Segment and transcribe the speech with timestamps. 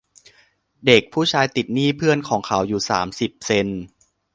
[0.85, 3.81] เด็กผู้ชายติดหนี้เพื่อนของเขาอยู่สามสิบเซ็นต์